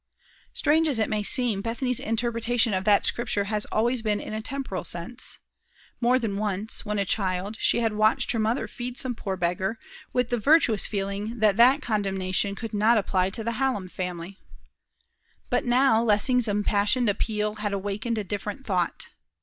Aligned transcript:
Strange 0.51 0.87
as 0.87 0.97
it 0.97 1.11
may 1.11 1.21
seem, 1.21 1.61
Bethany's 1.61 1.99
interpretation 1.99 2.73
of 2.73 2.85
that 2.85 3.05
Scripture 3.05 3.43
had 3.43 3.63
always 3.71 4.01
been 4.01 4.19
in 4.19 4.33
a 4.33 4.41
temporal 4.41 4.83
sense. 4.83 5.37
More 5.99 6.17
than 6.17 6.37
once, 6.37 6.83
when 6.83 6.97
a 6.97 7.05
child, 7.05 7.55
she 7.59 7.81
had 7.81 7.93
watched 7.93 8.31
her 8.31 8.39
mother 8.39 8.67
feed 8.67 8.97
some 8.97 9.13
poor 9.13 9.37
beggar, 9.37 9.77
with 10.11 10.29
the 10.31 10.39
virtuous 10.39 10.87
feeling 10.87 11.37
that 11.37 11.55
that 11.57 11.83
condemnation 11.83 12.55
could 12.55 12.73
not 12.73 12.97
apply 12.97 13.29
to 13.29 13.43
the 13.43 13.51
Hallam 13.61 13.87
family. 13.87 14.39
But 15.51 15.65
now 15.65 16.01
Lessing's 16.01 16.47
impassioned 16.47 17.07
appeal 17.07 17.57
had 17.61 17.71
awakened 17.71 18.17
a 18.17 18.23
different 18.23 18.65
thought. 18.65 19.09